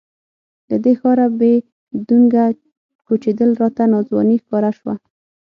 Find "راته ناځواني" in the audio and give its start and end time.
3.61-4.37